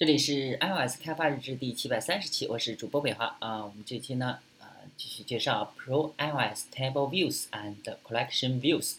[0.00, 3.66] 这里是 iOS 开发日志第七百三十期，我是主播北华啊。
[3.66, 8.94] 我们这期呢，呃，继续介绍 Pro iOS Table Views and Collection Views。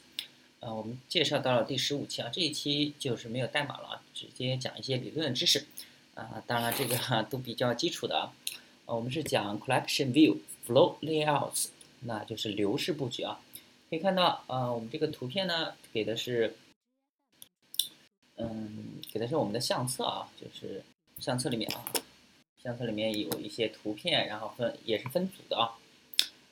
[0.59, 5.65] 呃，我们介绍到了第十五期啊，这一期就是没有代码了，直接讲一些理论知识
[6.13, 6.43] 啊。
[6.45, 6.95] 当然这个
[7.31, 8.31] 都比较基础的啊。
[8.85, 10.37] 我们是讲 Collection View
[10.67, 11.69] Flow Layouts，
[12.01, 13.41] 那就是流式布局啊。
[13.89, 16.55] 可以看到，呃，我们这个图片呢，给的是。
[18.37, 20.81] 嗯，给的是我们的相册啊，就是
[21.19, 21.83] 相册里面啊，
[22.63, 25.75] 相册里面有一些图片，然后分也是分组的啊。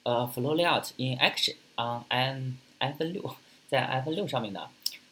[0.04, 3.36] 呃，Flow Layout in Action on an iPhone 六，
[3.68, 4.70] 在 iPhone 六上面的。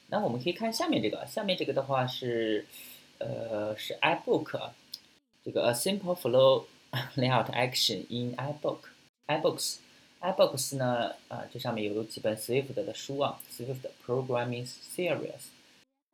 [0.08, 2.66] 那我们可以看下面这个，下面这个的话是，
[3.20, 4.72] 呃，是 iBook，
[5.44, 6.66] 这个 A Simple Flow
[7.16, 15.57] Layout Action in iBook，iBooks，iBooks 呢，啊，这上面有几本 Swift 的书啊，Swift Programming Series。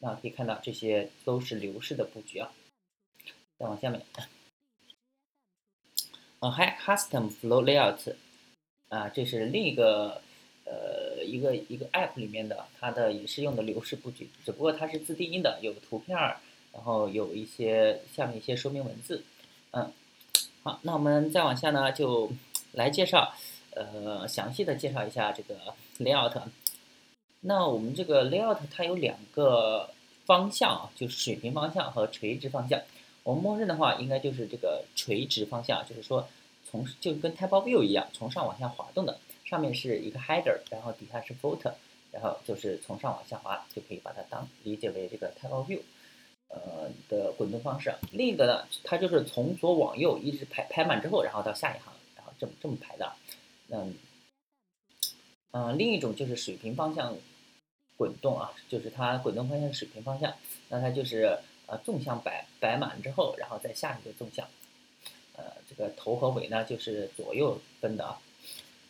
[0.06, 2.52] 那可以看到，这些都是流式的布局啊。
[3.58, 4.02] 再往下面，
[6.40, 8.14] 啊，还 Custom Flow Layout，
[8.90, 10.22] 啊，这是另一个
[10.66, 16.42] 呃一个一个 App 里面的，它的也是用的流式布局，只不过它是自定义的，有图片儿，
[16.74, 19.24] 然后有一些下面一些说明文字。
[19.72, 19.90] 嗯，
[20.64, 22.30] 好，那我们再往下呢，就
[22.74, 23.34] 来介绍，
[23.70, 26.42] 呃，详细的介绍一下这个 Layout。
[27.46, 29.90] 那我们这个 layout 它有两个
[30.26, 32.82] 方向啊，就是水平方向和垂直方向。
[33.24, 36.26] 我们默认的话，应该就是这个垂直方向，就是说
[36.70, 39.20] 从就跟 type of View 一样，从上往下滑动的。
[39.46, 41.74] 上面是一个 header，然后底下是 footer，
[42.12, 45.82] 然后就是从上往下滑，就可以把它当理解为这个 type of View，
[46.48, 47.94] 呃的滚动方式。
[48.12, 53.12] 另一个呢，它就是从左往右一直排排满之后，然后到下一行，然后这么这么排的。
[53.70, 53.96] 嗯
[55.52, 57.16] 嗯，另一种就是水平方向。
[57.98, 60.34] 滚动啊，就是它滚动方向是水平方向，
[60.70, 64.48] 那它就是呃纵向摆摆满之后，然后再下一个纵向，
[65.36, 68.20] 呃这个头和尾呢就是左右分的啊。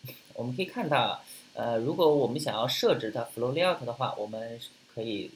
[0.35, 4.59] 我们可以看到，呃如果我们想要设置它 flow layout 的话，我们
[4.93, 5.31] 可以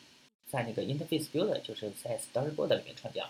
[0.50, 3.24] 在那个 interface builder，就是在 storyboard 里面创建。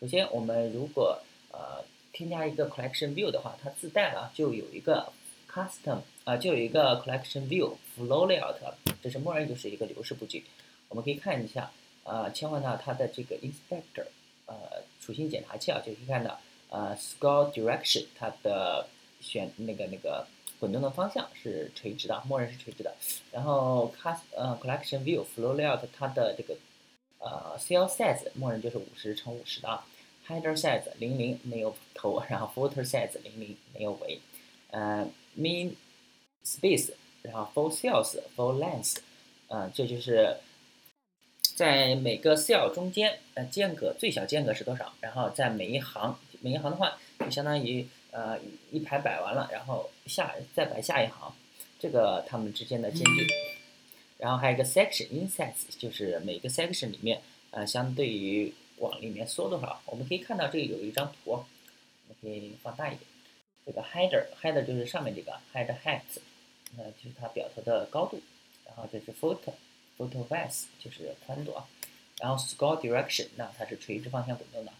[0.00, 1.20] 首先我们如果
[1.52, 5.12] 呃添加一个 collection view 的话，它自带了就有一个
[5.52, 6.00] custom。
[6.24, 8.54] 啊，就有一个 collection view flow layout，
[9.02, 10.44] 这是默认就是一个流式布局。
[10.88, 11.70] 我们可以看一下，
[12.04, 14.06] 呃，切换到它的这个 inspector，
[14.46, 14.54] 呃，
[15.00, 16.38] 属性检查器啊，就可以看到，
[16.68, 18.86] 呃，scroll direction 它的
[19.20, 20.26] 选那个那个
[20.60, 22.94] 滚动的方向是垂直的，默认是垂直的。
[23.32, 26.56] 然后 cast 呃 collection view flow layout 它的这个
[27.18, 29.86] 呃 cell size 默认就是五十乘五十的啊
[30.28, 34.20] ，header size 零零没有头，然后 footer size 零零没有尾，
[34.70, 35.74] 呃，mean
[36.44, 36.92] Space，
[37.22, 38.96] 然后 for cells，for length，
[39.48, 40.36] 嗯，这就是
[41.54, 44.92] 在每个 cell 中间，呃，间隔最小间隔是多少？
[45.00, 48.38] 然后在每一行，每一行的话，就相当于呃
[48.70, 51.34] 一排摆完了，然后下再摆下一行，
[51.78, 53.26] 这个它们之间的间距。
[54.16, 57.20] 然后还有一个 section insize，就是每个 section 里面，
[57.50, 59.80] 呃，相对于往里面缩多少？
[59.86, 61.36] 我们可以看到这里有一张图，我
[62.08, 63.09] 们可以放大一点。
[63.66, 66.20] 这个 header，header 就是上面这个 head height，。
[66.76, 68.20] 那就是它表头的高度，
[68.64, 71.66] 然后这是 photo，photo width 就是宽度啊，
[72.20, 74.72] 然后 scroll direction 那它是垂直方向滚动的。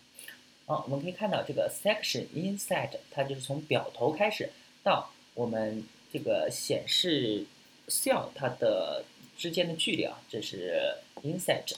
[0.66, 4.50] 好，我们可以看到这个 section inside 它就是从表头开始
[4.84, 7.44] 到我们这个显示
[7.88, 9.04] cell 它的
[9.36, 11.74] 之间的距离啊，这是 inside。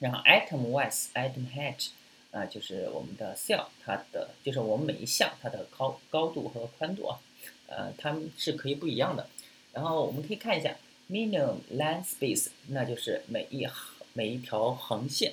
[0.00, 1.88] 然后 item width，item height
[2.34, 7.18] 啊就是我们的 cell 它的就是我们每一项它的高高度和宽度啊。
[7.66, 9.26] 呃，它们是可以不一样的。
[9.72, 10.76] 然后我们可以看一下
[11.10, 15.32] minimum line space，那就是每一行每一条横线，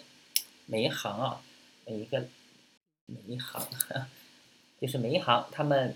[0.66, 1.42] 每一行啊，
[1.86, 2.26] 每一个
[3.06, 3.68] 每一行，
[4.80, 5.96] 就是每一行，它们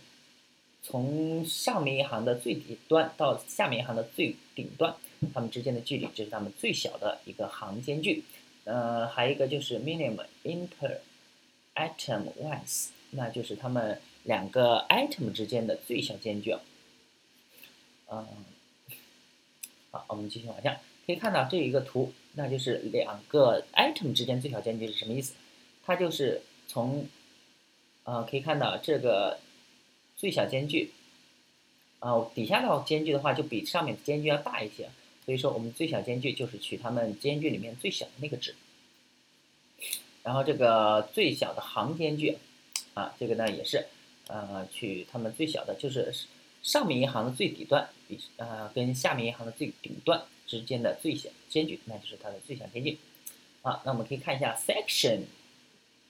[0.83, 4.93] 从上面一行的最底端到下面一行的最顶端，
[5.33, 8.23] 它们之间的距离，这是它们最小的一个行间距。
[8.65, 10.97] 呃，还有一个就是 minimum inter
[11.73, 13.99] item width，那就是它们。
[14.25, 16.51] 两个 item 之间的最小间距，
[18.09, 18.25] 嗯，
[19.91, 25.35] 好，我们继续往下，可以看到这一个图，那就是两个 item 之间最小间距是什么意思？
[25.85, 27.07] 它就是从，
[28.05, 29.37] 呃，可以看到这个
[30.17, 30.91] 最小间距，
[31.99, 34.89] 啊，底下的间距的话就比上面的间距要大一些，
[35.25, 38.55] 所以说我们最小间距就是取它们间距里面最小的那个值，
[40.23, 42.37] 然后这个最小的行间距，
[42.93, 43.87] 啊，这个呢也是。
[44.27, 46.11] 呃，取它们最小的，就是
[46.63, 52.97] 上面一行的最底端比呃跟下面一行的最顶端之间的最小间距，那就是它的最小间距。
[53.61, 55.25] 啊，那我们可以看一下 section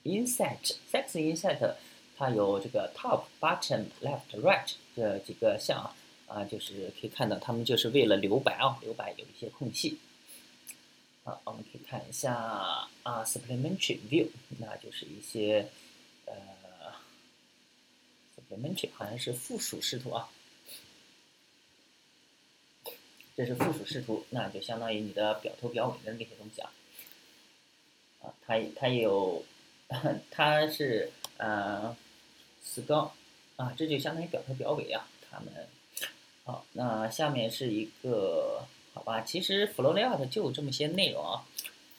[0.04, 1.74] inset，sex inset，
[2.16, 5.94] 它有这个 top、bottom、left、right 这几个项啊，
[6.26, 9.98] 啊，就是可以看到它们就是为了留白啊，留白有一些空隙。
[11.24, 14.28] 好，我们可以看一下啊，supplementary view，
[14.58, 15.68] 那就是一些
[16.26, 16.34] 呃
[18.36, 20.28] ，supplementary 好像是附属视图啊。
[23.36, 26.72] 这是附属视图，那就相当于你的表头表尾的那些东西啊。
[28.22, 29.44] 啊，它它有，
[30.30, 31.94] 它是呃
[32.64, 33.10] ，scale
[33.56, 35.06] 啊，这就相当于表头表尾啊。
[35.28, 35.68] 它们，
[36.76, 39.22] 那下面是一个好吧？
[39.22, 41.44] 其实 Flow Layout 就这么些内容啊。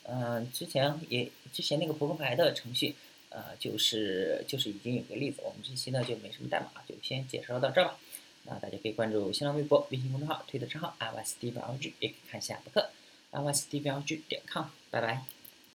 [0.04, 2.96] 嗯，之前也之前那个扑克牌的程序，
[3.30, 5.42] 呃，就是就是已经有个例子。
[5.44, 7.98] 我们这期呢就没什么代码，就先介绍到这儿吧。
[8.44, 12.90] 那大家可以关注新浪微博、微信公众号、推特账号 iOS D B L G，也可以看一下博客
[13.32, 14.66] iOS D B L G 点 com。
[14.90, 15.37] 拜拜。